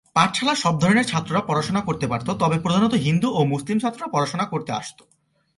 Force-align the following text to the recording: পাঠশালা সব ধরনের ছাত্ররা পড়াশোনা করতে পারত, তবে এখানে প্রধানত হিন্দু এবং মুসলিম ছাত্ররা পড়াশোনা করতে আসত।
পাঠশালা 0.15 0.55
সব 0.55 0.79
ধরনের 0.79 1.05
ছাত্ররা 1.05 1.41
পড়াশোনা 1.41 1.81
করতে 1.81 2.05
পারত, 2.07 2.27
তবে 2.31 2.45
এখানে 2.45 2.61
প্রধানত 2.61 2.93
হিন্দু 2.93 3.27
এবং 3.29 3.47
মুসলিম 3.47 3.77
ছাত্ররা 3.79 4.07
পড়াশোনা 4.11 4.45
করতে 4.45 4.71
আসত। 4.71 4.99